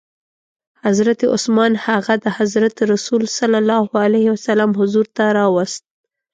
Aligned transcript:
حضرت 0.83 1.19
عثمان 1.33 1.73
هغه 1.85 2.13
د 2.23 2.25
حضرت 2.37 2.75
رسول 2.93 3.21
ص 3.35 3.37
حضور 4.79 5.05
ته 5.15 5.23
راووست. 5.37 5.83